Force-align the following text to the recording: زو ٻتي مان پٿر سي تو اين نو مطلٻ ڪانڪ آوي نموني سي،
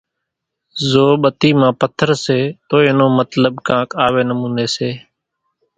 زو 0.89 1.05
ٻتي 1.21 1.49
مان 1.59 1.71
پٿر 1.79 2.09
سي 2.25 2.39
تو 2.67 2.75
اين 2.83 2.95
نو 2.99 3.05
مطلٻ 3.19 3.53
ڪانڪ 3.67 3.89
آوي 4.05 4.23
نموني 4.29 4.67
سي، 4.75 4.89